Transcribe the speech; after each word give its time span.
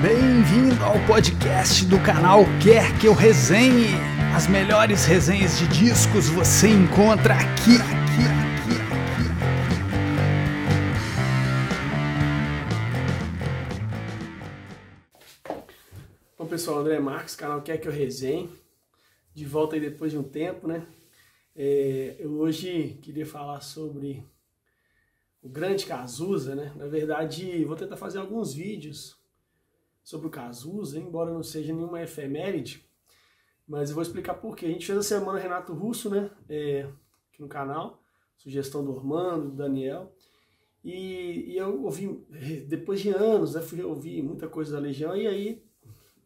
Bem-vindo 0.00 0.80
ao 0.84 0.94
podcast 1.08 1.84
do 1.84 2.00
canal 2.00 2.44
Quer 2.62 2.96
Que 3.00 3.08
Eu 3.08 3.14
Resenhe. 3.14 3.96
As 4.32 4.46
melhores 4.46 5.04
resenhas 5.04 5.58
de 5.58 5.66
discos 5.66 6.28
você 6.28 6.68
encontra 6.68 7.34
aqui, 7.34 7.74
aqui, 7.74 8.22
aqui, 8.30 8.76
aqui. 8.86 9.26
Bom 16.38 16.46
pessoal, 16.46 16.78
André 16.78 17.00
Marques, 17.00 17.34
canal 17.34 17.60
Quer 17.62 17.78
Que 17.78 17.88
Eu 17.88 17.92
Resenhe. 17.92 18.48
De 19.34 19.44
volta 19.44 19.74
aí 19.74 19.80
depois 19.80 20.12
de 20.12 20.18
um 20.18 20.22
tempo, 20.22 20.68
né? 20.68 20.86
É, 21.56 22.14
eu 22.20 22.38
hoje 22.38 23.00
queria 23.02 23.26
falar 23.26 23.60
sobre 23.62 24.24
o 25.42 25.48
grande 25.48 25.86
Cazuza, 25.86 26.54
né? 26.54 26.72
Na 26.76 26.86
verdade, 26.86 27.64
vou 27.64 27.74
tentar 27.74 27.96
fazer 27.96 28.18
alguns 28.18 28.54
vídeos 28.54 29.17
sobre 30.08 30.26
o 30.26 30.30
Cazuza, 30.30 30.98
embora 30.98 31.30
não 31.30 31.42
seja 31.42 31.70
nenhuma 31.70 32.02
efeméride, 32.02 32.82
mas 33.66 33.90
eu 33.90 33.94
vou 33.94 34.02
explicar 34.02 34.32
por 34.36 34.56
quê. 34.56 34.64
A 34.64 34.70
gente 34.70 34.86
fez 34.86 34.98
a 34.98 35.02
semana 35.02 35.38
Renato 35.38 35.74
Russo, 35.74 36.08
né? 36.08 36.30
É, 36.48 36.88
aqui 37.30 37.42
no 37.42 37.46
canal, 37.46 38.02
sugestão 38.34 38.82
do 38.82 38.90
Ormando, 38.90 39.50
do 39.50 39.56
Daniel, 39.56 40.10
e, 40.82 41.52
e, 41.52 41.58
eu 41.58 41.82
ouvi, 41.82 42.24
depois 42.66 43.02
de 43.02 43.10
anos, 43.10 43.52
né, 43.52 43.60
fui 43.60 43.82
ouvir 43.82 44.22
muita 44.22 44.48
coisa 44.48 44.72
da 44.72 44.78
Legião, 44.78 45.14
e 45.14 45.26
aí 45.26 45.62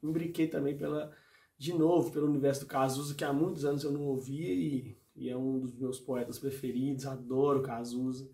imbriquei 0.00 0.46
também 0.46 0.76
pela, 0.76 1.12
de 1.58 1.74
novo 1.74 2.12
pelo 2.12 2.28
universo 2.28 2.60
do 2.60 2.68
Cazuza, 2.68 3.16
que 3.16 3.24
há 3.24 3.32
muitos 3.32 3.64
anos 3.64 3.82
eu 3.82 3.90
não 3.90 4.02
ouvia, 4.02 4.54
e, 4.54 4.96
e 5.16 5.28
é 5.28 5.36
um 5.36 5.58
dos 5.58 5.74
meus 5.74 5.98
poetas 5.98 6.38
preferidos, 6.38 7.04
adoro 7.04 7.62
Cazuza. 7.62 8.30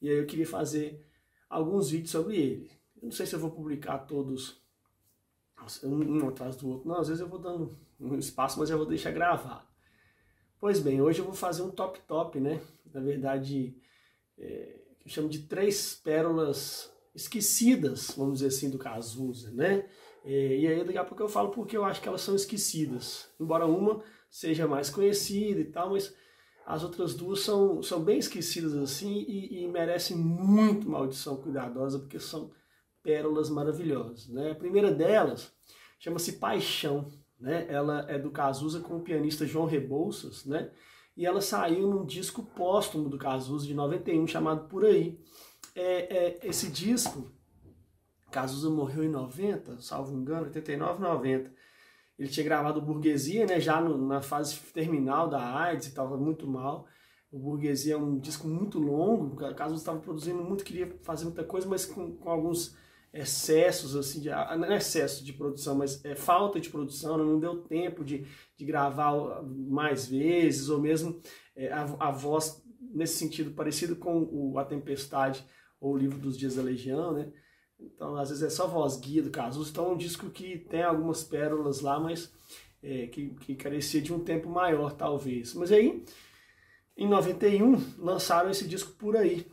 E 0.00 0.08
aí 0.08 0.18
eu 0.18 0.26
queria 0.26 0.46
fazer 0.46 1.06
alguns 1.48 1.88
vídeos 1.88 2.10
sobre 2.10 2.36
ele. 2.36 2.70
Eu 2.96 3.04
não 3.04 3.12
sei 3.12 3.26
se 3.26 3.36
eu 3.36 3.38
vou 3.38 3.52
publicar 3.52 3.98
todos 3.98 4.60
um 5.84 6.28
atrás 6.28 6.56
do 6.56 6.68
outro. 6.68 6.88
Não, 6.88 6.98
às 6.98 7.08
vezes 7.08 7.20
eu 7.20 7.28
vou 7.28 7.38
dando 7.38 7.78
um 8.00 8.16
espaço, 8.16 8.58
mas 8.58 8.70
eu 8.70 8.76
vou 8.76 8.86
deixar 8.86 9.10
gravado. 9.10 9.66
Pois 10.60 10.78
bem, 10.78 11.00
hoje 11.00 11.18
eu 11.18 11.24
vou 11.24 11.34
fazer 11.34 11.62
um 11.62 11.70
top 11.70 12.00
top, 12.06 12.38
né? 12.38 12.60
Na 12.92 13.00
verdade, 13.00 13.76
é, 14.38 14.78
eu 15.04 15.10
chamo 15.10 15.28
de 15.28 15.40
três 15.40 15.94
pérolas 15.94 16.92
esquecidas, 17.14 18.12
vamos 18.16 18.34
dizer 18.34 18.48
assim, 18.48 18.70
do 18.70 18.78
Cazuza, 18.78 19.50
né? 19.50 19.88
É, 20.24 20.56
e 20.56 20.66
aí 20.66 20.84
daqui 20.84 20.98
a 20.98 21.04
pouco 21.04 21.22
eu 21.22 21.28
falo 21.28 21.50
porque 21.50 21.76
eu 21.76 21.84
acho 21.84 22.00
que 22.00 22.08
elas 22.08 22.20
são 22.20 22.34
esquecidas. 22.34 23.28
Embora 23.40 23.66
uma 23.66 24.02
seja 24.30 24.66
mais 24.66 24.88
conhecida 24.88 25.60
e 25.60 25.64
tal, 25.64 25.90
mas 25.90 26.14
as 26.64 26.84
outras 26.84 27.14
duas 27.14 27.40
são, 27.40 27.82
são 27.82 28.00
bem 28.00 28.18
esquecidas 28.18 28.74
assim 28.74 29.24
e, 29.28 29.64
e 29.64 29.68
merecem 29.68 30.16
muito 30.16 30.88
maldição 30.88 31.36
cuidadosa, 31.36 31.98
porque 31.98 32.18
são 32.20 32.50
pérolas 33.02 33.50
maravilhosas. 33.50 34.28
Né? 34.28 34.52
A 34.52 34.54
primeira 34.54 34.92
delas 34.92 35.52
chama-se 35.98 36.34
Paixão. 36.34 37.10
Né? 37.38 37.66
Ela 37.68 38.06
é 38.08 38.18
do 38.18 38.30
Cazuza 38.30 38.80
com 38.80 38.96
o 38.96 39.02
pianista 39.02 39.46
João 39.46 39.66
Rebouças, 39.66 40.44
né? 40.44 40.70
e 41.16 41.26
ela 41.26 41.40
saiu 41.40 41.88
num 41.88 42.04
disco 42.04 42.42
póstumo 42.42 43.08
do 43.08 43.18
Cazuza 43.18 43.66
de 43.66 43.74
91 43.74 44.26
chamado 44.26 44.68
Por 44.68 44.84
Aí. 44.84 45.20
É, 45.74 46.16
é, 46.16 46.40
esse 46.44 46.70
disco, 46.70 47.30
Cazuza 48.30 48.70
morreu 48.70 49.04
em 49.04 49.08
90, 49.08 49.80
salvo 49.80 50.14
engano, 50.14 50.46
89, 50.46 51.02
90. 51.02 51.52
Ele 52.18 52.28
tinha 52.28 52.44
gravado 52.44 52.80
Burguesia, 52.80 53.46
né, 53.46 53.58
já 53.60 53.80
no, 53.80 54.06
na 54.06 54.22
fase 54.22 54.56
terminal 54.72 55.28
da 55.28 55.58
AIDS 55.58 55.88
estava 55.88 56.16
muito 56.16 56.46
mal. 56.46 56.86
O 57.30 57.38
Burguesia 57.38 57.94
é 57.94 57.96
um 57.96 58.18
disco 58.18 58.46
muito 58.46 58.78
longo, 58.78 59.34
o 59.34 59.54
Cazuza 59.54 59.80
estava 59.80 60.00
produzindo 60.00 60.42
muito, 60.42 60.64
queria 60.64 60.98
fazer 61.02 61.24
muita 61.24 61.42
coisa, 61.44 61.66
mas 61.66 61.86
com, 61.86 62.14
com 62.16 62.30
alguns 62.30 62.76
excessos, 63.12 63.94
assim, 63.94 64.20
de, 64.20 64.30
ah, 64.30 64.56
não 64.56 64.72
é 64.72 64.78
excesso 64.78 65.22
de 65.22 65.32
produção, 65.32 65.74
mas 65.74 66.02
é 66.04 66.14
falta 66.14 66.58
de 66.58 66.70
produção, 66.70 67.18
não 67.18 67.38
deu 67.38 67.58
tempo 67.58 68.02
de, 68.02 68.24
de 68.56 68.64
gravar 68.64 69.42
mais 69.42 70.06
vezes, 70.06 70.70
ou 70.70 70.80
mesmo 70.80 71.20
é, 71.54 71.70
a, 71.70 71.82
a, 72.00 72.10
voz 72.10 72.62
nesse 72.80 73.16
sentido 73.16 73.50
parecido 73.50 73.96
com 73.96 74.28
o 74.32 74.58
A 74.58 74.64
Tempestade 74.64 75.44
ou 75.78 75.92
o 75.92 75.96
Livro 75.96 76.18
dos 76.18 76.38
Dias 76.38 76.54
da 76.54 76.62
Legião, 76.62 77.12
né? 77.12 77.30
Então, 77.78 78.16
às 78.16 78.28
vezes 78.28 78.44
é 78.44 78.50
só 78.50 78.66
voz 78.66 78.96
guia 78.96 79.22
do 79.22 79.30
Cazuza, 79.30 79.70
então 79.70 79.86
é 79.86 79.92
um 79.92 79.96
disco 79.96 80.30
que 80.30 80.58
tem 80.58 80.82
algumas 80.82 81.22
pérolas 81.24 81.80
lá, 81.80 81.98
mas 81.98 82.32
é, 82.82 83.08
que, 83.08 83.30
que 83.40 83.54
carecia 83.56 84.00
de 84.00 84.12
um 84.12 84.20
tempo 84.20 84.48
maior, 84.48 84.92
talvez. 84.92 85.52
Mas 85.54 85.72
aí, 85.72 86.04
em 86.96 87.08
91, 87.08 87.76
lançaram 87.98 88.50
esse 88.50 88.66
disco 88.66 88.92
por 88.92 89.16
aí, 89.16 89.46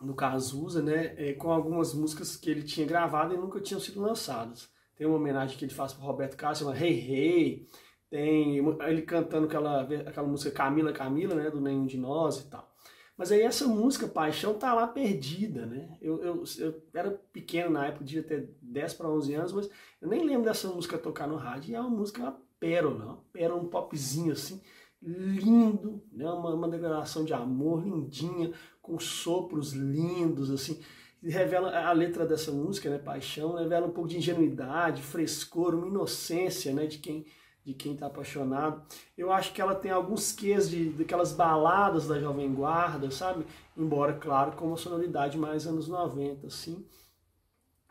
no 0.00 0.14
Cazuza, 0.14 0.82
né, 0.82 1.14
é, 1.16 1.32
com 1.32 1.50
algumas 1.50 1.94
músicas 1.94 2.36
que 2.36 2.50
ele 2.50 2.62
tinha 2.62 2.86
gravado 2.86 3.34
e 3.34 3.38
nunca 3.38 3.60
tinham 3.60 3.80
sido 3.80 4.00
lançadas. 4.00 4.68
Tem 4.96 5.06
uma 5.06 5.16
homenagem 5.16 5.56
que 5.56 5.64
ele 5.64 5.74
faz 5.74 5.92
para 5.92 6.04
Roberto 6.04 6.36
Carlos, 6.36 6.58
chama 6.58 6.76
Hey 6.76 7.12
Hey, 7.12 7.66
tem 8.08 8.58
ele 8.86 9.02
cantando 9.02 9.46
aquela, 9.46 9.82
aquela 9.82 10.26
música 10.26 10.50
Camila 10.50 10.92
Camila, 10.92 11.34
né, 11.34 11.50
do 11.50 11.60
Nenhum 11.60 11.86
de 11.86 11.98
Nós 11.98 12.38
e 12.38 12.48
tal. 12.48 12.76
Mas 13.16 13.32
aí 13.32 13.40
essa 13.40 13.66
música 13.66 14.06
Paixão 14.06 14.54
tá 14.54 14.74
lá 14.74 14.86
perdida, 14.86 15.64
né? 15.64 15.96
Eu, 16.02 16.22
eu, 16.22 16.44
eu 16.58 16.82
era 16.92 17.10
pequeno 17.32 17.70
na 17.70 17.86
época, 17.86 18.04
devia 18.04 18.22
ter 18.22 18.54
10 18.60 18.94
para 18.94 19.08
11 19.08 19.34
anos, 19.34 19.52
mas 19.52 19.70
eu 20.02 20.08
nem 20.08 20.22
lembro 20.22 20.44
dessa 20.44 20.68
música 20.68 20.98
tocar 20.98 21.26
no 21.26 21.36
rádio. 21.36 21.70
E 21.70 21.74
é 21.74 21.80
uma 21.80 21.88
música, 21.88 22.20
uma 22.20 22.38
pérola, 22.60 23.04
uma 23.04 23.24
pérola, 23.32 23.62
um 23.62 23.68
popzinho 23.68 24.32
assim, 24.32 24.60
lindo, 25.00 26.02
né? 26.12 26.30
uma, 26.30 26.54
uma 26.54 26.68
declaração 26.68 27.24
de 27.24 27.32
amor 27.32 27.82
lindinha, 27.82 28.52
com 28.86 28.98
sopros 28.98 29.72
lindos, 29.72 30.50
assim. 30.50 30.80
Revela 31.22 31.76
a 31.76 31.92
letra 31.92 32.24
dessa 32.24 32.52
música, 32.52 32.88
né, 32.88 32.98
Paixão, 32.98 33.56
revela 33.56 33.88
um 33.88 33.90
pouco 33.90 34.08
de 34.08 34.16
ingenuidade, 34.16 35.02
frescor, 35.02 35.74
uma 35.74 35.88
inocência, 35.88 36.72
né, 36.72 36.86
de 36.86 36.98
quem 36.98 37.26
de 37.64 37.74
quem 37.74 37.94
está 37.94 38.06
apaixonado. 38.06 38.80
Eu 39.18 39.32
acho 39.32 39.52
que 39.52 39.60
ela 39.60 39.74
tem 39.74 39.90
alguns 39.90 40.30
quês 40.30 40.70
de 40.70 40.90
daquelas 40.90 41.32
baladas 41.32 42.06
da 42.06 42.20
Jovem 42.20 42.54
Guarda, 42.54 43.10
sabe? 43.10 43.44
Embora, 43.76 44.12
claro, 44.12 44.52
com 44.52 44.68
uma 44.68 44.76
sonoridade 44.76 45.36
mais 45.36 45.66
anos 45.66 45.88
90, 45.88 46.46
assim. 46.46 46.86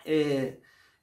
É, 0.05 0.55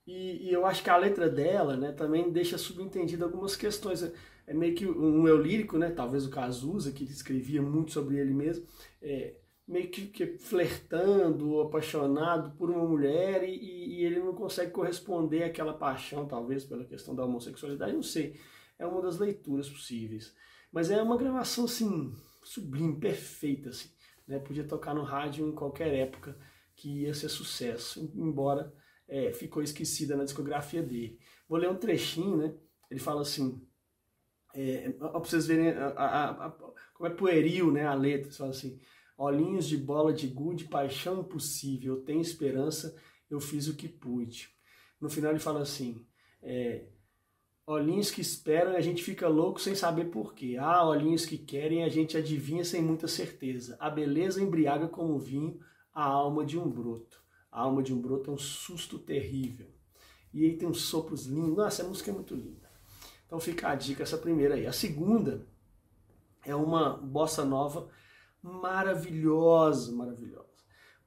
e, 0.07 0.49
e, 0.49 0.51
eu 0.51 0.65
acho 0.65 0.83
que 0.83 0.89
a 0.89 0.97
letra 0.97 1.29
dela, 1.29 1.77
né, 1.77 1.93
também 1.93 2.31
deixa 2.33 2.57
subentendido 2.57 3.25
algumas 3.27 3.55
questões 3.55 4.11
é 4.47 4.55
meio 4.55 4.75
que 4.75 4.87
um 4.87 5.27
eu 5.29 5.41
lírico, 5.41 5.79
né? 5.79 5.91
Talvez 5.91 6.27
o 6.27 6.31
Cazuza, 6.31 6.93
que 6.93 7.05
escrevia 7.05 7.63
muito 7.63 7.93
sobre 7.93 8.19
ele 8.19 8.35
mesmo, 8.35 8.67
é, 9.01 9.35
meio 9.67 9.91
que, 9.91 10.07
que, 10.07 10.39
flertando, 10.39 11.61
apaixonado 11.61 12.57
por 12.57 12.71
uma 12.71 12.85
mulher 12.85 13.45
e, 13.45 13.55
e, 13.55 14.05
ele 14.05 14.21
não 14.21 14.35
consegue 14.35 14.71
corresponder 14.71 15.45
àquela 15.45 15.73
paixão, 15.73 16.27
talvez 16.27 16.65
pela 16.65 16.85
questão 16.85 17.15
da 17.15 17.25
homossexualidade, 17.25 17.93
não 17.93 18.03
sei. 18.03 18.39
É 18.79 18.87
uma 18.87 19.01
das 19.01 19.19
leituras 19.19 19.69
possíveis. 19.69 20.35
Mas 20.73 20.91
é 20.91 21.01
uma 21.03 21.17
gravação, 21.17 21.65
assim, 21.65 22.13
sublime, 22.43 22.99
perfeita, 22.99 23.71
assim. 23.71 23.91
Né? 24.27 24.39
Podia 24.39 24.65
tocar 24.65 24.95
no 24.95 25.03
rádio 25.03 25.49
em 25.49 25.55
qualquer 25.55 25.95
época 25.95 26.37
que 26.75 27.03
ia 27.03 27.15
ser 27.15 27.29
sucesso, 27.29 28.11
embora 28.15 28.75
é, 29.09 29.33
ficou 29.33 29.63
esquecida 29.63 30.17
na 30.17 30.25
discografia 30.25 30.83
dele. 30.83 31.19
Vou 31.49 31.59
ler 31.59 31.71
um 31.71 31.77
trechinho, 31.77 32.37
né? 32.37 32.55
Ele 32.91 33.01
fala 33.01 33.23
assim, 33.23 33.63
é, 34.55 34.91
para 34.91 35.19
vocês 35.19 35.47
verem 35.47 35.71
a, 35.71 35.89
a, 35.89 36.47
a, 36.47 36.51
como 36.95 37.07
é 37.07 37.11
pueril 37.11 37.73
né, 37.73 37.87
a 37.87 37.95
letra. 37.95 38.31
Você 38.31 38.39
fala 38.39 38.51
assim: 38.51 38.81
olhinhos 39.23 39.69
de 39.69 39.77
bola 39.77 40.13
de 40.13 40.27
gude, 40.27 40.65
paixão 40.65 41.21
impossível, 41.21 42.03
tenho 42.03 42.21
esperança, 42.21 42.97
eu 43.31 43.41
fiz 43.41 43.69
o 43.69 43.77
que 43.77 43.89
pude. 43.89 44.49
No 45.01 45.09
final 45.09 45.31
ele 45.31 45.39
fala 45.39 45.63
assim: 45.63 46.05
é, 46.43 46.89
olhinhos 47.65 48.11
que 48.11 48.21
esperam 48.21 48.75
a 48.75 48.81
gente 48.81 49.03
fica 49.03 49.29
louco 49.29 49.61
sem 49.61 49.77
saber 49.77 50.07
porquê. 50.07 50.57
Ah, 50.59 50.85
olhinhos 50.85 51.25
que 51.25 51.39
querem 51.39 51.85
a 51.85 51.89
gente 51.89 52.17
adivinha 52.17 52.65
sem 52.65 52.83
muita 52.83 53.07
certeza. 53.07 53.77
A 53.79 53.89
beleza 53.89 54.43
embriaga 54.43 54.89
como 54.89 55.19
vinho 55.19 55.61
a 55.95 56.03
alma 56.03 56.45
de 56.45 56.59
um 56.59 56.69
broto. 56.69 57.23
A 57.51 57.61
alma 57.61 57.83
de 57.83 57.95
um 57.95 58.01
broto 58.01 58.31
é 58.31 58.35
um 58.35 58.39
susto 58.39 58.99
terrível. 58.99 59.69
E 60.35 60.45
aí 60.45 60.57
tem 60.57 60.67
uns 60.67 60.83
sopros 60.83 61.27
lindos. 61.27 61.57
Nossa, 61.57 61.83
essa 61.83 61.89
música 61.89 62.11
é 62.11 62.15
muito 62.15 62.35
linda. 62.35 62.69
Então 63.27 63.39
fica 63.39 63.69
a 63.69 63.75
dica 63.77 64.03
essa 64.03 64.19
primeira 64.19 64.57
aí. 64.57 64.67
A 64.67 64.73
segunda 64.73 65.47
é 66.45 66.57
uma 66.57 66.97
bossa 66.97 67.45
nova 67.45 67.89
maravilhosa, 68.43 69.93
maravilhosa. 69.93 70.49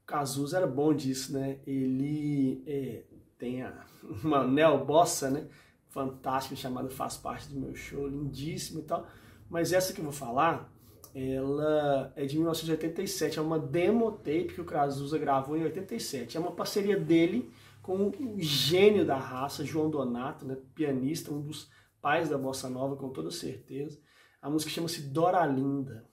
O 0.02 0.06
Cazuza 0.06 0.58
era 0.58 0.68
bom 0.68 0.94
disso, 0.94 1.34
né? 1.34 1.60
Ele 1.66 2.64
é, 2.66 3.04
tem 3.38 3.62
a, 3.62 3.86
uma 4.24 4.46
neobossa, 4.46 5.30
né? 5.30 5.48
Fantástica, 5.90 6.56
chamada 6.56 6.90
Faz 6.90 7.18
Parte 7.18 7.48
do 7.50 7.60
Meu 7.60 7.76
Show, 7.76 8.08
lindíssima 8.08 8.80
e 8.82 8.84
tal. 8.84 9.08
Mas 9.50 9.72
essa 9.72 9.94
que 9.94 10.00
eu 10.00 10.06
vou 10.06 10.14
falar, 10.14 10.72
ela 11.14 12.12
é 12.16 12.26
de 12.26 12.36
1987, 12.36 13.40
é 13.40 13.42
uma 13.42 13.58
demo 13.58 14.12
tape 14.12 14.54
que 14.54 14.62
o 14.62 14.66
Cazuza 14.66 15.18
gravou 15.18 15.56
em 15.56 15.64
87. 15.64 16.36
É 16.36 16.40
uma 16.40 16.52
parceria 16.52 17.00
dele 17.00 17.50
com 17.82 18.08
o 18.08 18.36
gênio 18.40 19.06
da 19.06 19.16
raça, 19.16 19.64
João 19.64 19.90
Donato, 19.90 20.46
né? 20.46 20.58
pianista, 20.74 21.32
um 21.32 21.40
dos 21.40 21.70
pais 22.02 22.30
da 22.30 22.38
bossa 22.38 22.68
nova, 22.70 22.96
com 22.96 23.10
toda 23.10 23.32
certeza. 23.32 24.00
A 24.42 24.50
música 24.50 24.72
chama-se 24.72 25.04
Dora 25.04 25.46
Linda. 25.46 26.06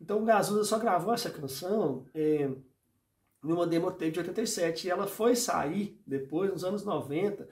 Então 0.00 0.22
o 0.22 0.24
Gazuza 0.24 0.64
só 0.64 0.78
gravou 0.78 1.12
essa 1.12 1.30
canção 1.30 2.06
é, 2.14 2.50
numa 3.42 3.66
demo 3.66 3.90
tape 3.90 4.12
de 4.12 4.20
87. 4.20 4.86
E 4.86 4.90
ela 4.90 5.06
foi 5.06 5.34
sair 5.34 6.00
depois, 6.06 6.50
nos 6.50 6.64
anos 6.64 6.84
90, 6.84 7.48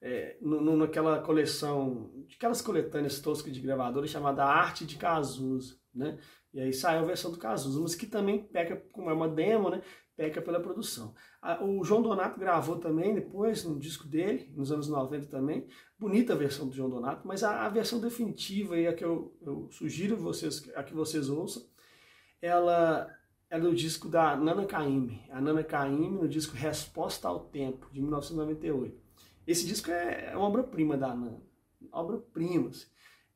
é, 0.00 0.36
no, 0.40 0.76
naquela 0.76 1.20
coleção, 1.20 2.10
aquelas 2.34 2.60
coletâneas 2.60 3.20
toscas 3.20 3.52
de 3.52 3.60
gravadora 3.60 4.06
chamada 4.06 4.44
Arte 4.44 4.84
de 4.84 4.96
Cazuza, 4.96 5.76
né? 5.94 6.18
E 6.52 6.60
aí 6.60 6.72
saiu 6.72 7.00
a 7.00 7.04
versão 7.04 7.30
do 7.30 7.38
Cazuza, 7.38 7.80
mas 7.80 7.94
que 7.94 8.06
também 8.06 8.42
peca, 8.42 8.76
como 8.92 9.10
é 9.10 9.12
uma 9.12 9.28
demo, 9.28 9.68
né? 9.68 9.82
Peca 10.16 10.40
pela 10.40 10.58
produção. 10.58 11.14
O 11.60 11.84
João 11.84 12.00
Donato 12.00 12.40
gravou 12.40 12.78
também 12.78 13.14
depois, 13.14 13.62
no 13.64 13.78
disco 13.78 14.08
dele, 14.08 14.50
nos 14.56 14.72
anos 14.72 14.88
90 14.88 15.26
também. 15.26 15.66
Bonita 15.98 16.32
a 16.32 16.36
versão 16.36 16.66
do 16.66 16.74
João 16.74 16.88
Donato, 16.88 17.28
mas 17.28 17.44
a, 17.44 17.66
a 17.66 17.68
versão 17.68 18.00
definitiva, 18.00 18.78
e 18.78 18.86
a 18.86 18.94
que 18.94 19.04
eu, 19.04 19.36
eu, 19.42 19.68
sugiro 19.70 20.16
vocês, 20.16 20.66
a 20.74 20.82
que 20.82 20.94
vocês 20.94 21.28
ouçam, 21.28 21.62
ela 22.40 23.12
é 23.48 23.58
do 23.58 23.74
disco 23.74 24.08
da 24.08 24.36
Nana 24.36 24.66
Caymmi. 24.66 25.22
A 25.30 25.40
Nana 25.40 25.62
Caymmi 25.62 26.10
no 26.10 26.28
disco 26.28 26.56
Resposta 26.56 27.28
ao 27.28 27.40
Tempo, 27.40 27.88
de 27.92 28.00
1998. 28.00 29.00
Esse 29.46 29.66
disco 29.66 29.90
é, 29.90 30.32
é 30.32 30.36
uma 30.36 30.46
obra-prima 30.46 30.96
da 30.96 31.08
Nana. 31.08 31.42
Obra-prima. 31.92 32.70
Assim. 32.70 32.86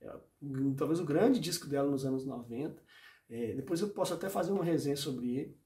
É, 0.01 0.13
talvez 0.77 0.99
o 1.01 1.05
grande 1.05 1.39
disco 1.39 1.67
dela 1.67 1.91
nos 1.91 2.05
anos 2.05 2.27
90. 2.27 2.83
É, 3.29 3.55
depois 3.55 3.81
eu 3.81 3.91
posso 3.91 4.15
até 4.15 4.29
fazer 4.29 4.53
uma 4.53 4.65
resenha 4.65 4.97
sobre 4.97 5.37
ele. 5.37 5.57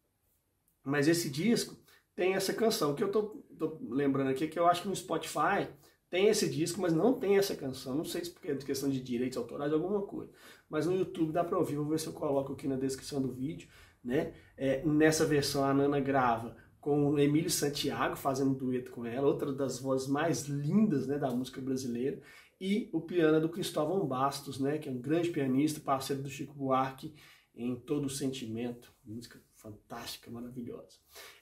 Mas 0.82 1.08
esse 1.08 1.30
disco 1.30 1.76
tem 2.14 2.34
essa 2.34 2.52
canção. 2.52 2.94
Que 2.94 3.02
eu 3.02 3.10
tô, 3.10 3.42
tô 3.58 3.78
lembrando 3.88 4.28
aqui 4.28 4.46
que 4.46 4.58
eu 4.58 4.66
acho 4.66 4.82
que 4.82 4.88
no 4.88 4.96
Spotify 4.96 5.68
tem 6.14 6.28
esse 6.28 6.48
disco, 6.48 6.80
mas 6.80 6.92
não 6.92 7.12
tem 7.12 7.38
essa 7.38 7.56
canção. 7.56 7.92
Não 7.92 8.04
sei 8.04 8.24
se 8.24 8.30
porque 8.30 8.52
é 8.52 8.54
questão 8.54 8.88
de 8.88 9.00
direitos 9.00 9.36
autorais, 9.36 9.72
alguma 9.72 10.00
coisa. 10.02 10.30
Mas 10.70 10.86
no 10.86 10.94
YouTube 10.94 11.32
dá 11.32 11.42
para 11.42 11.58
ouvir. 11.58 11.74
Vou 11.74 11.86
ver 11.86 11.98
se 11.98 12.06
eu 12.06 12.12
coloco 12.12 12.52
aqui 12.52 12.68
na 12.68 12.76
descrição 12.76 13.20
do 13.20 13.32
vídeo. 13.32 13.68
Né? 14.04 14.32
É, 14.56 14.80
nessa 14.86 15.26
versão 15.26 15.64
a 15.64 15.74
Nana 15.74 15.98
grava 15.98 16.56
com 16.80 17.10
o 17.10 17.18
Emílio 17.18 17.50
Santiago 17.50 18.14
fazendo 18.14 18.54
dueto 18.54 18.92
com 18.92 19.04
ela, 19.04 19.26
outra 19.26 19.52
das 19.52 19.80
vozes 19.80 20.06
mais 20.06 20.46
lindas 20.46 21.08
né, 21.08 21.18
da 21.18 21.30
música 21.30 21.60
brasileira, 21.60 22.20
e 22.60 22.90
o 22.92 23.00
piano 23.00 23.38
é 23.38 23.40
do 23.40 23.48
Cristóvão 23.48 24.06
Bastos, 24.06 24.60
né, 24.60 24.78
que 24.78 24.88
é 24.88 24.92
um 24.92 25.00
grande 25.00 25.30
pianista, 25.30 25.80
parceiro 25.80 26.22
do 26.22 26.28
Chico 26.28 26.54
Buarque 26.54 27.14
em 27.56 27.74
todo 27.74 28.04
o 28.04 28.10
sentimento, 28.10 28.92
música 29.02 29.40
fantástica, 29.64 30.30
maravilhosa. 30.30 30.98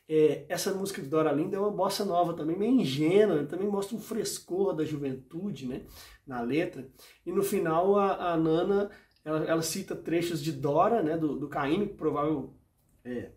É, 0.09 0.47
essa 0.49 0.73
música 0.73 1.03
de 1.03 1.09
Dora 1.09 1.33
Linda 1.33 1.57
é 1.57 1.61
uma 1.61 1.71
bossa 1.71 2.05
nova 2.05 2.35
também, 2.35 2.57
meio 2.57 2.81
ingênua, 2.81 3.45
também 3.47 3.67
mostra 3.67 3.97
um 3.97 4.01
frescor 4.01 4.75
da 4.75 4.85
juventude 4.85 5.67
né, 5.67 5.83
na 6.25 6.41
letra. 6.41 6.89
E 7.27 7.33
no 7.33 7.43
final 7.43 7.99
a, 7.99 8.33
a 8.33 8.37
Nana 8.37 8.91
ela, 9.25 9.45
ela, 9.45 9.63
cita 9.63 9.97
trechos 9.97 10.43
de 10.43 10.53
Dora, 10.53 11.03
né, 11.03 11.17
do, 11.17 11.37
do 11.39 11.49
Caíme, 11.49 11.87
provável 11.87 12.55
é, 13.05 13.31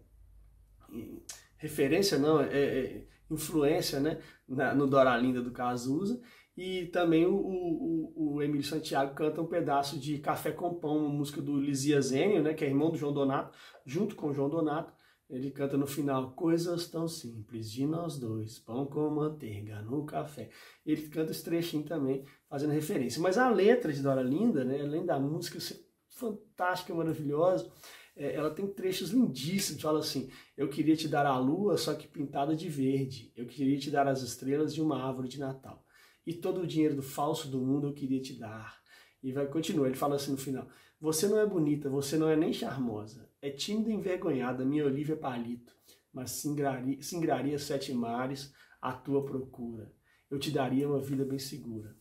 referência, 1.58 2.18
não, 2.18 2.40
é, 2.40 2.58
é, 2.58 3.08
influência 3.30 4.00
né, 4.00 4.20
na, 4.48 4.74
no 4.76 4.86
Dora 4.86 5.18
Linda 5.18 5.42
do 5.42 5.52
Cazuza. 5.52 6.22
E 6.58 6.86
também 6.86 7.26
o, 7.26 7.36
o, 7.36 8.36
o 8.36 8.42
Emílio 8.42 8.64
Santiago 8.64 9.14
canta 9.14 9.42
um 9.42 9.46
pedaço 9.46 10.00
de 10.00 10.20
Café 10.20 10.52
com 10.52 10.74
Pão, 10.74 10.98
uma 10.98 11.10
música 11.10 11.42
do 11.42 11.60
Lizia 11.60 12.02
Zênio, 12.02 12.42
né, 12.42 12.54
que 12.54 12.64
é 12.64 12.68
irmão 12.68 12.90
do 12.90 12.98
João 12.98 13.14
Donato, 13.14 13.58
junto 13.86 14.16
com 14.16 14.30
o 14.30 14.34
João 14.34 14.50
Donato. 14.50 14.94
Ele 15.30 15.52
canta 15.52 15.76
no 15.76 15.88
final, 15.88 16.32
coisas 16.32 16.88
tão 16.88 17.08
simples 17.08 17.70
de 17.70 17.86
nós 17.86 18.18
dois, 18.18 18.60
pão 18.60 18.86
com 18.86 19.10
manteiga 19.10 19.82
no 19.82 20.06
café. 20.06 20.50
Ele 20.86 21.02
canta 21.10 21.32
esse 21.32 21.44
trechinho 21.44 21.84
também, 21.84 22.24
fazendo 22.48 22.72
referência. 22.72 23.22
Mas 23.22 23.38
a 23.38 23.50
letra 23.50 23.92
de 23.92 24.02
Dora 24.02 24.22
Linda, 24.22 24.64
né, 24.64 24.80
além 24.82 25.06
da 25.06 25.20
música 25.20 25.60
ser 25.60 25.84
fantástica, 26.08 26.94
maravilhosa, 26.94 27.70
é, 28.16 28.36
ela 28.36 28.52
tem 28.52 28.68
trechos 28.68 29.10
lindíssimos. 29.10 29.82
Fala 29.82 30.00
assim: 30.00 30.30
Eu 30.56 30.70
queria 30.70 30.96
te 30.96 31.08
dar 31.08 31.26
a 31.26 31.38
lua, 31.38 31.76
só 31.76 31.96
que 31.96 32.08
pintada 32.08 32.56
de 32.56 32.70
verde. 32.70 33.34
Eu 33.36 33.46
queria 33.46 33.78
te 33.78 33.92
dar 33.92 34.08
as 34.08 34.22
estrelas 34.22 34.74
de 34.74 34.82
uma 34.82 35.04
árvore 35.04 35.28
de 35.28 35.40
Natal 35.40 35.85
e 36.26 36.34
todo 36.34 36.62
o 36.62 36.68
dinheiro 36.68 36.96
do 36.96 37.04
falso 37.04 37.50
do 37.50 37.60
mundo 37.60 37.88
eu 37.88 37.94
queria 37.94 38.22
te 38.22 38.34
dar. 38.34 38.82
E 39.22 39.32
vai 39.32 39.48
continuar, 39.48 39.88
ele 39.88 39.96
fala 39.96 40.16
assim 40.16 40.32
no 40.32 40.38
final: 40.38 40.68
Você 41.00 41.28
não 41.28 41.40
é 41.40 41.46
bonita, 41.46 41.90
você 41.90 42.18
não 42.18 42.30
é 42.30 42.36
nem 42.36 42.54
charmosa, 42.54 43.30
é 43.42 43.50
tímida 43.50 43.90
e 43.90 43.94
envergonhada, 43.94 44.66
minha 44.66 44.86
Olivia 44.86 45.16
Palito, 45.16 45.76
mas 46.14 46.32
singraria, 46.32 47.60
sete 47.60 47.94
mares 47.94 48.54
à 48.82 48.94
tua 48.94 49.24
procura. 49.24 49.92
Eu 50.30 50.40
te 50.40 50.52
daria 50.52 50.88
uma 50.88 51.00
vida 51.00 51.26
bem 51.26 51.40
segura. 51.40 51.96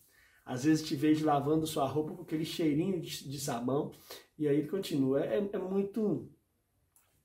Às 0.44 0.64
vezes 0.64 0.86
te 0.86 0.94
vejo 0.94 1.24
lavando 1.24 1.66
sua 1.66 1.86
roupa 1.86 2.14
com 2.14 2.22
aquele 2.22 2.44
cheirinho 2.44 3.00
de, 3.00 3.28
de 3.28 3.40
sabão, 3.40 3.92
e 4.38 4.46
aí 4.46 4.58
ele 4.58 4.68
continua. 4.68 5.24
É, 5.24 5.38
é 5.52 5.58
muito 5.58 6.30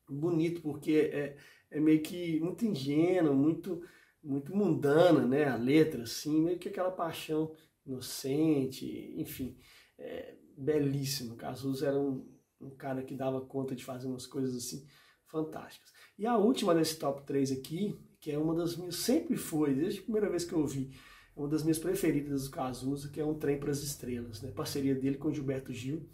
bonito, 0.08 0.62
porque 0.62 1.12
é, 1.14 1.38
é 1.70 1.80
meio 1.80 2.02
que 2.02 2.40
muito 2.40 2.66
ingênuo, 2.66 3.36
muito 3.36 3.82
muito 4.24 4.56
mundana, 4.56 5.26
né? 5.26 5.46
A 5.46 5.56
letra, 5.56 6.04
assim, 6.04 6.42
meio 6.42 6.60
que 6.60 6.70
aquela 6.70 6.92
paixão 6.92 7.54
inocente, 7.86 9.14
enfim, 9.18 9.58
é, 9.98 10.36
belíssimo. 10.58 11.36
Cazuza 11.36 11.88
era 11.88 12.00
um, 12.00 12.28
um 12.60 12.70
cara 12.70 13.04
que 13.04 13.16
dava 13.16 13.42
conta 13.42 13.76
de 13.76 13.84
fazer 13.84 14.08
umas 14.08 14.28
coisas 14.28 14.56
assim 14.56 14.86
fantásticas. 15.26 15.92
E 16.18 16.26
a 16.26 16.38
última 16.38 16.76
desse 16.76 16.98
top 16.98 17.24
3 17.26 17.52
aqui, 17.52 17.98
que 18.20 18.32
é 18.32 18.38
uma 18.38 18.54
das 18.54 18.76
minhas, 18.76 18.96
sempre 18.96 19.38
foi, 19.38 19.74
desde 19.74 20.00
a 20.00 20.04
primeira 20.04 20.30
vez 20.30 20.44
que 20.44 20.54
eu 20.54 20.60
ouvi, 20.60 20.92
é 21.36 21.40
uma 21.40 21.48
das 21.48 21.64
minhas 21.64 21.80
preferidas 21.80 22.46
do 22.46 22.52
Cazuza, 22.52 23.10
que 23.10 23.20
é 23.20 23.26
um 23.26 23.38
Trem 23.38 23.60
para 23.60 23.72
as 23.72 23.82
Estrelas, 23.82 24.42
né? 24.42 24.52
Parceria 24.52 24.96
dele 24.96 25.18
com 25.18 25.32
Gilberto 25.32 25.72
Gil. 25.72 26.10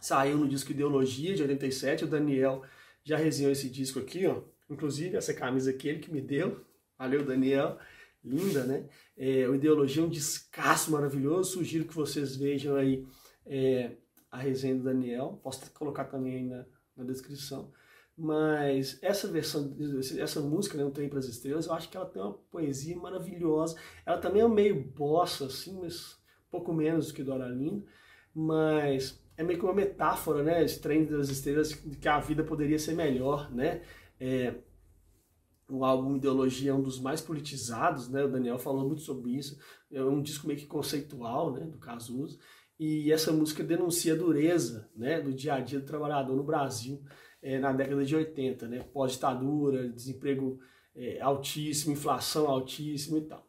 Saiu 0.00 0.38
no 0.38 0.48
disco 0.48 0.72
Ideologia 0.72 1.34
de 1.34 1.42
87, 1.42 2.04
o 2.04 2.08
Daniel 2.08 2.62
já 3.04 3.16
resenhou 3.16 3.52
esse 3.52 3.70
disco 3.70 3.98
aqui, 3.98 4.26
ó. 4.26 4.42
Inclusive 4.68 5.16
essa 5.16 5.32
camisa 5.32 5.70
aqui 5.70 5.88
ele 5.88 6.00
que 6.00 6.12
me 6.12 6.20
deu, 6.20 6.65
Valeu, 6.98 7.24
Daniel. 7.24 7.78
Linda, 8.24 8.64
né? 8.64 8.88
É, 9.16 9.48
o 9.48 9.54
Ideologia 9.54 10.02
é 10.02 10.06
um 10.06 10.10
descasso 10.10 10.90
maravilhoso. 10.90 11.52
Sugiro 11.52 11.84
que 11.84 11.94
vocês 11.94 12.36
vejam 12.36 12.74
aí 12.74 13.06
é, 13.46 13.92
a 14.30 14.38
resenha 14.38 14.74
do 14.74 14.82
Daniel. 14.82 15.38
Posso 15.42 15.70
colocar 15.72 16.04
também 16.06 16.36
aí 16.36 16.44
na, 16.44 16.66
na 16.96 17.04
descrição. 17.04 17.70
Mas 18.18 18.98
essa 19.02 19.28
versão, 19.28 19.76
essa 20.18 20.40
música, 20.40 20.78
né, 20.78 20.84
Um 20.84 20.90
Trem 20.90 21.08
para 21.08 21.18
as 21.18 21.26
Estrelas, 21.26 21.66
eu 21.66 21.74
acho 21.74 21.88
que 21.90 21.96
ela 21.96 22.06
tem 22.06 22.22
uma 22.22 22.32
poesia 22.32 22.96
maravilhosa. 22.96 23.76
Ela 24.04 24.18
também 24.18 24.42
é 24.42 24.48
meio 24.48 24.74
bossa, 24.74 25.46
assim, 25.46 25.78
mas 25.80 26.18
pouco 26.50 26.72
menos 26.72 27.08
do 27.08 27.14
que 27.14 27.22
Dora 27.22 27.46
Linda. 27.46 27.84
Mas 28.34 29.22
é 29.36 29.42
meio 29.42 29.58
que 29.58 29.64
uma 29.64 29.74
metáfora, 29.74 30.42
né? 30.42 30.64
Esse 30.64 30.80
trem 30.80 31.04
das 31.04 31.28
estrelas, 31.28 31.70
de 31.70 31.96
que 31.96 32.08
a 32.08 32.18
vida 32.18 32.42
poderia 32.42 32.78
ser 32.78 32.94
melhor, 32.94 33.52
né? 33.52 33.82
É, 34.18 34.54
o 35.68 35.84
álbum 35.84 36.16
Ideologia 36.16 36.70
é 36.70 36.74
um 36.74 36.82
dos 36.82 37.00
mais 37.00 37.20
politizados, 37.20 38.08
né? 38.08 38.24
O 38.24 38.30
Daniel 38.30 38.58
falou 38.58 38.86
muito 38.86 39.02
sobre 39.02 39.32
isso. 39.32 39.58
É 39.90 40.02
um 40.02 40.22
disco 40.22 40.46
meio 40.46 40.58
que 40.58 40.66
conceitual, 40.66 41.52
né? 41.52 41.66
Do 41.66 41.78
Cazuza. 41.78 42.38
E 42.78 43.10
essa 43.10 43.32
música 43.32 43.64
denuncia 43.64 44.14
a 44.14 44.16
dureza, 44.16 44.88
né? 44.94 45.20
Do 45.20 45.32
dia 45.32 45.54
a 45.54 45.60
dia 45.60 45.80
do 45.80 45.86
trabalhador 45.86 46.36
no 46.36 46.44
Brasil 46.44 47.02
é, 47.42 47.58
na 47.58 47.72
década 47.72 48.04
de 48.04 48.14
80, 48.14 48.68
né? 48.68 48.84
Pós-ditadura, 48.92 49.88
desemprego 49.88 50.60
é, 50.94 51.20
altíssimo, 51.20 51.92
inflação 51.92 52.48
altíssima 52.48 53.18
e 53.18 53.22
tal. 53.22 53.46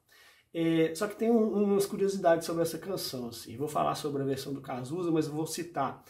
É, 0.54 0.96
só 0.96 1.08
que 1.08 1.16
tem 1.16 1.30
um, 1.30 1.66
umas 1.66 1.86
curiosidades 1.86 2.48
sobre 2.48 2.64
essa 2.64 2.80
canção, 2.80 3.28
assim. 3.28 3.56
vou 3.58 3.68
falar 3.68 3.94
sobre 3.94 4.24
a 4.24 4.26
versão 4.26 4.54
do 4.54 4.62
Cazuza, 4.62 5.12
mas 5.12 5.28
eu 5.28 5.34
vou 5.34 5.46
citar 5.46 6.04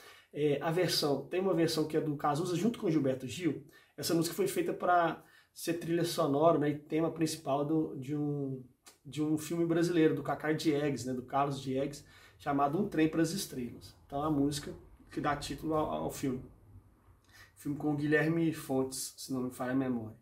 a 0.61 0.71
versão. 0.71 1.25
Tem 1.25 1.41
uma 1.41 1.53
versão 1.53 1.87
que 1.87 1.97
é 1.97 2.01
do 2.01 2.15
Cazuza 2.15 2.55
junto 2.55 2.77
com 2.77 2.91
Gilberto 2.91 3.27
Gil. 3.27 3.65
Essa 3.97 4.13
música 4.13 4.35
foi 4.35 4.47
feita 4.47 4.71
para 4.71 5.23
ser 5.57 5.73
trilha 5.73 6.03
sonora 6.03 6.59
né, 6.59 6.69
e 6.69 6.77
tema 6.77 7.09
principal 7.09 7.65
do, 7.65 7.95
de, 7.95 8.15
um, 8.15 8.63
de 9.03 9.23
um 9.23 9.39
filme 9.39 9.65
brasileiro, 9.65 10.13
do 10.13 10.21
Cacá 10.21 10.51
Diegues, 10.51 11.03
né, 11.03 11.13
do 11.13 11.23
Carlos 11.23 11.59
Diegues, 11.59 12.05
chamado 12.37 12.77
Um 12.77 12.87
Trem 12.87 13.09
para 13.09 13.23
as 13.23 13.31
Estrelas. 13.31 13.95
Então 14.05 14.21
a 14.21 14.29
música 14.29 14.71
que 15.09 15.19
dá 15.19 15.35
título 15.35 15.73
ao, 15.73 15.89
ao 15.89 16.11
filme. 16.11 16.43
Filme 17.55 17.75
com 17.75 17.95
Guilherme 17.95 18.53
Fontes, 18.53 19.15
se 19.17 19.33
não 19.33 19.41
me 19.41 19.49
falha 19.49 19.71
a 19.71 19.75
memória. 19.75 20.15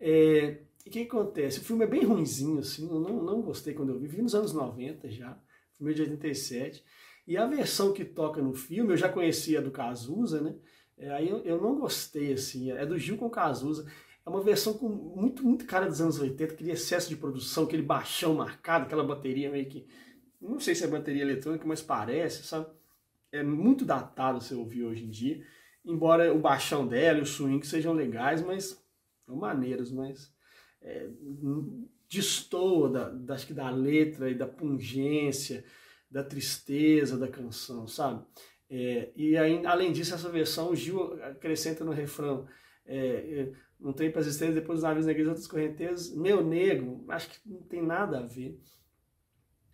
É, 0.00 0.62
e 0.86 0.88
o 0.88 0.90
que 0.90 1.02
acontece? 1.02 1.60
O 1.60 1.64
filme 1.64 1.84
é 1.84 1.86
bem 1.86 2.02
ruinzinho, 2.02 2.58
assim, 2.58 2.88
eu 2.88 3.00
não, 3.00 3.22
não 3.22 3.42
gostei 3.42 3.74
quando 3.74 3.90
eu 3.90 3.98
vi, 3.98 4.06
vi 4.06 4.22
nos 4.22 4.34
anos 4.34 4.54
90 4.54 5.10
já, 5.10 5.38
filme 5.74 5.92
de 5.92 6.00
87, 6.00 6.82
e 7.26 7.36
a 7.36 7.46
versão 7.46 7.92
que 7.92 8.02
toca 8.02 8.40
no 8.40 8.54
filme, 8.54 8.94
eu 8.94 8.96
já 8.96 9.10
conhecia 9.10 9.60
do 9.60 9.70
Cazuza, 9.70 10.40
né, 10.40 10.56
é, 10.96 11.10
aí 11.10 11.28
eu, 11.28 11.40
eu 11.40 11.60
não 11.60 11.78
gostei, 11.78 12.32
assim, 12.32 12.72
é 12.72 12.86
do 12.86 12.98
Gil 12.98 13.18
com 13.18 13.28
Cazuza, 13.28 13.86
é 14.24 14.28
uma 14.28 14.42
versão 14.42 14.74
com 14.74 14.88
muito, 14.88 15.44
muito 15.44 15.64
cara 15.64 15.86
dos 15.86 16.00
anos 16.00 16.18
80, 16.18 16.54
aquele 16.54 16.72
excesso 16.72 17.08
de 17.08 17.16
produção, 17.16 17.64
aquele 17.64 17.82
baixão 17.82 18.34
marcado, 18.34 18.84
aquela 18.84 19.04
bateria 19.04 19.50
meio 19.50 19.68
que. 19.68 19.86
Não 20.40 20.60
sei 20.60 20.74
se 20.74 20.84
é 20.84 20.86
bateria 20.86 21.22
eletrônica, 21.22 21.66
mas 21.66 21.82
parece, 21.82 22.44
sabe? 22.44 22.66
É 23.32 23.42
muito 23.42 23.84
datado 23.84 24.40
se 24.40 24.54
ouvir 24.54 24.84
hoje 24.84 25.04
em 25.04 25.10
dia. 25.10 25.44
Embora 25.84 26.32
o 26.32 26.38
baixão 26.38 26.86
dela 26.86 27.18
e 27.18 27.22
o 27.22 27.26
swing 27.26 27.66
sejam 27.66 27.92
legais, 27.92 28.42
mas. 28.42 28.82
São 29.24 29.36
maneiros, 29.36 29.90
mas. 29.90 30.32
É, 30.82 31.08
destoa 32.08 32.90
da, 32.90 33.08
da, 33.10 33.34
acho 33.34 33.46
que 33.46 33.54
da 33.54 33.70
letra 33.70 34.30
e 34.30 34.34
da 34.34 34.46
pungência, 34.46 35.64
da 36.10 36.24
tristeza 36.24 37.16
da 37.16 37.28
canção, 37.28 37.86
sabe? 37.86 38.24
É, 38.68 39.10
e 39.16 39.36
aí, 39.36 39.64
além 39.64 39.92
disso, 39.92 40.14
essa 40.14 40.28
versão, 40.28 40.70
o 40.70 40.76
Gil 40.76 41.22
acrescenta 41.24 41.84
no 41.84 41.92
refrão 41.92 42.46
é, 42.84 43.52
não 43.80 43.92
tem 43.92 44.10
para 44.10 44.20
as 44.20 44.26
estrelas, 44.26 44.54
depois 44.54 44.78
os 44.78 44.82
navios 44.82 45.06
negros 45.06 45.28
outras 45.28 45.46
correntezas. 45.46 46.14
Meu 46.14 46.44
nego, 46.44 47.04
acho 47.08 47.30
que 47.30 47.40
não 47.46 47.62
tem 47.62 47.82
nada 47.82 48.18
a 48.18 48.26
ver. 48.26 48.60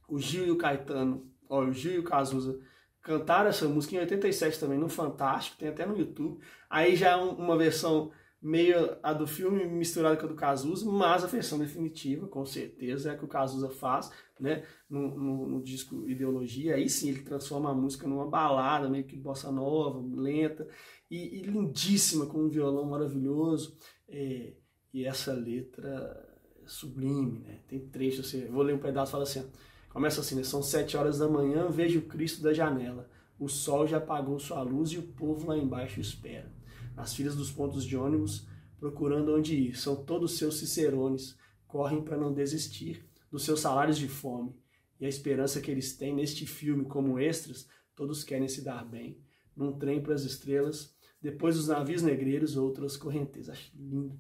O 0.08 0.18
Gil 0.18 0.46
e 0.46 0.50
o 0.50 0.56
Caetano, 0.56 1.28
ó, 1.48 1.64
o 1.64 1.72
Gil 1.72 1.94
e 1.94 1.98
o 1.98 2.04
Cazuza 2.04 2.60
cantaram 3.02 3.48
essa 3.48 3.68
música 3.68 3.96
em 3.96 4.00
87 4.00 4.58
também, 4.58 4.78
no 4.78 4.88
Fantástico, 4.88 5.58
tem 5.58 5.68
até 5.68 5.84
no 5.86 5.96
YouTube. 5.96 6.40
Aí 6.68 6.96
já 6.96 7.10
é 7.10 7.16
uma 7.16 7.56
versão 7.56 8.12
meio 8.40 8.96
a 9.02 9.12
do 9.12 9.26
filme 9.26 9.66
misturada 9.66 10.16
com 10.16 10.26
a 10.26 10.28
do 10.28 10.34
Cazuza, 10.34 10.88
mas 10.90 11.24
a 11.24 11.26
versão 11.26 11.58
definitiva, 11.58 12.26
com 12.28 12.44
certeza, 12.44 13.10
é 13.10 13.14
a 13.14 13.18
que 13.18 13.24
o 13.24 13.28
Cazuza 13.28 13.70
faz, 13.70 14.10
né, 14.38 14.64
no, 14.88 15.16
no, 15.16 15.46
no, 15.48 15.62
disco 15.62 16.08
Ideologia. 16.08 16.74
Aí 16.74 16.88
sim 16.88 17.08
ele 17.08 17.22
transforma 17.22 17.70
a 17.70 17.74
música 17.74 18.06
numa 18.06 18.26
balada, 18.28 18.88
meio 18.88 19.04
que 19.04 19.16
bossa 19.16 19.50
nova, 19.50 20.02
lenta, 20.14 20.68
e, 21.10 21.40
e 21.40 21.42
lindíssima, 21.42 22.26
com 22.26 22.38
um 22.38 22.48
violão 22.48 22.84
maravilhoso. 22.84 23.76
É, 24.08 24.52
e 24.92 25.04
essa 25.04 25.32
letra 25.32 26.26
é 26.62 26.68
sublime, 26.68 27.40
né? 27.40 27.60
Tem 27.68 27.80
trechos, 27.80 28.26
assim, 28.26 28.46
vou 28.46 28.62
ler 28.62 28.74
um 28.74 28.78
pedaço, 28.78 29.12
fala 29.12 29.24
assim, 29.24 29.44
começa 29.90 30.20
assim, 30.20 30.34
né? 30.36 30.42
São 30.42 30.62
sete 30.62 30.96
horas 30.96 31.18
da 31.18 31.28
manhã, 31.28 31.68
vejo 31.68 32.02
Cristo 32.02 32.42
da 32.42 32.52
janela. 32.52 33.08
O 33.38 33.48
sol 33.48 33.86
já 33.86 33.98
apagou 33.98 34.38
sua 34.38 34.62
luz 34.62 34.90
e 34.90 34.98
o 34.98 35.02
povo 35.02 35.48
lá 35.48 35.56
embaixo 35.56 36.00
espera. 36.00 36.55
Nas 36.96 37.14
filas 37.14 37.36
dos 37.36 37.52
pontos 37.52 37.84
de 37.84 37.96
ônibus, 37.96 38.48
procurando 38.78 39.36
onde 39.36 39.54
ir. 39.54 39.78
São 39.78 40.04
todos 40.04 40.38
seus 40.38 40.58
cicerones, 40.58 41.36
correm 41.66 42.02
para 42.02 42.16
não 42.16 42.32
desistir 42.32 43.08
dos 43.30 43.44
seus 43.44 43.60
salários 43.60 43.98
de 43.98 44.08
fome. 44.08 44.56
E 44.98 45.04
a 45.04 45.08
esperança 45.08 45.60
que 45.60 45.70
eles 45.70 45.96
têm 45.96 46.14
neste 46.14 46.46
filme 46.46 46.86
como 46.86 47.18
extras, 47.18 47.68
todos 47.94 48.24
querem 48.24 48.48
se 48.48 48.64
dar 48.64 48.84
bem. 48.84 49.20
Num 49.54 49.78
trem 49.78 50.02
para 50.02 50.14
as 50.14 50.22
estrelas, 50.22 50.96
depois 51.20 51.58
os 51.58 51.68
navios 51.68 52.02
negreiros, 52.02 52.56
outras 52.56 52.96
correntezas. 52.96 53.50
Acho 53.50 53.76
lindo. 53.76 54.18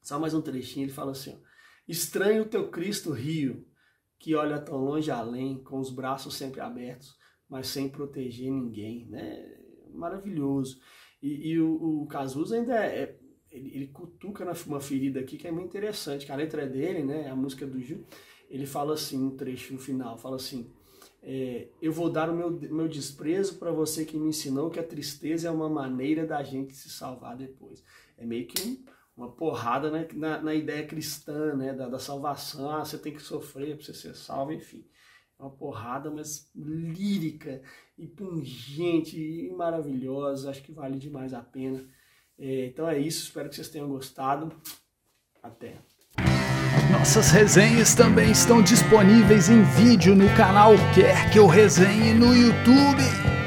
Só 0.00 0.18
mais 0.18 0.34
um 0.34 0.40
trechinho, 0.40 0.84
ele 0.84 0.92
fala 0.92 1.12
assim, 1.12 1.34
ó, 1.34 1.38
Estranho 1.86 2.42
o 2.42 2.48
teu 2.48 2.70
Cristo 2.70 3.12
Rio, 3.12 3.66
que 4.18 4.34
olha 4.34 4.58
tão 4.58 4.78
longe 4.78 5.10
além, 5.10 5.62
com 5.62 5.78
os 5.78 5.90
braços 5.90 6.34
sempre 6.34 6.60
abertos, 6.60 7.14
mas 7.48 7.66
sem 7.66 7.88
proteger 7.88 8.50
ninguém, 8.50 9.06
né? 9.06 9.58
Maravilhoso. 9.92 10.80
E, 11.24 11.52
e 11.52 11.58
o, 11.58 12.02
o 12.02 12.06
Cazuza 12.06 12.54
ainda 12.54 12.74
é, 12.84 13.02
é 13.02 13.16
ele, 13.50 13.70
ele, 13.74 13.86
cutuca 13.86 14.44
uma 14.66 14.80
ferida 14.80 15.20
aqui 15.20 15.38
que 15.38 15.48
é 15.48 15.50
muito 15.50 15.68
interessante, 15.68 16.26
que 16.26 16.32
a 16.32 16.36
letra 16.36 16.62
é 16.62 16.66
dele, 16.66 17.02
né? 17.02 17.30
A 17.30 17.34
música 17.34 17.66
do 17.66 17.80
Gil, 17.80 18.04
ele 18.50 18.66
fala 18.66 18.92
assim, 18.92 19.16
um 19.24 19.34
trecho 19.34 19.72
no 19.72 19.78
final, 19.78 20.18
fala 20.18 20.36
assim, 20.36 20.70
é, 21.22 21.68
eu 21.80 21.90
vou 21.90 22.10
dar 22.10 22.28
o 22.28 22.36
meu, 22.36 22.50
meu 22.50 22.88
desprezo 22.88 23.54
para 23.54 23.72
você 23.72 24.04
que 24.04 24.18
me 24.18 24.28
ensinou 24.28 24.68
que 24.68 24.78
a 24.78 24.84
tristeza 24.84 25.48
é 25.48 25.50
uma 25.50 25.70
maneira 25.70 26.26
da 26.26 26.42
gente 26.42 26.74
se 26.74 26.90
salvar 26.90 27.38
depois. 27.38 27.82
É 28.18 28.26
meio 28.26 28.46
que 28.46 28.60
um, 28.60 28.84
uma 29.16 29.32
porrada 29.32 29.90
né, 29.90 30.06
na, 30.12 30.42
na, 30.42 30.54
ideia 30.54 30.86
cristã, 30.86 31.54
né, 31.54 31.72
da, 31.72 31.88
da 31.88 31.98
salvação. 31.98 32.68
Ah, 32.68 32.84
você 32.84 32.98
tem 32.98 33.14
que 33.14 33.22
sofrer 33.22 33.76
para 33.76 33.86
você 33.86 33.94
ser 33.94 34.14
salvo, 34.14 34.52
enfim. 34.52 34.84
Uma 35.38 35.50
porrada, 35.50 36.10
mas 36.10 36.50
lírica 36.54 37.60
e 37.98 38.06
pungente 38.06 39.18
e 39.18 39.52
maravilhosa. 39.52 40.50
Acho 40.50 40.62
que 40.62 40.72
vale 40.72 40.98
demais 40.98 41.34
a 41.34 41.40
pena. 41.40 41.84
É, 42.38 42.66
então 42.66 42.88
é 42.88 42.98
isso, 42.98 43.24
espero 43.24 43.48
que 43.48 43.56
vocês 43.56 43.68
tenham 43.68 43.88
gostado. 43.88 44.52
Até. 45.42 45.74
Nossas 46.90 47.30
resenhas 47.30 47.94
também 47.94 48.30
estão 48.30 48.62
disponíveis 48.62 49.48
em 49.48 49.62
vídeo 49.62 50.14
no 50.14 50.28
canal 50.36 50.72
Quer 50.94 51.30
Que 51.30 51.38
Eu 51.38 51.46
Resenhe 51.46 52.14
no 52.14 52.34
YouTube. 52.34 53.43